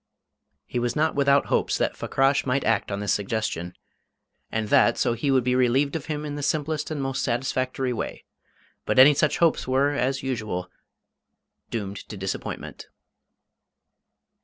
[0.65, 3.75] He was not without hopes that Fakrash might act on this suggestion,
[4.51, 7.93] and that so he would be relieved of him in the simplest and most satisfactory
[7.93, 8.23] way;
[8.83, 10.71] but any such hopes were as usual
[11.69, 12.87] doomed to disappointment.